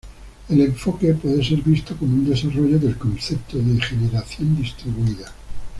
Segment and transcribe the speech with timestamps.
[0.49, 5.31] El enfoque puede ser visto como un desarrollo del concepto de generación distribuida.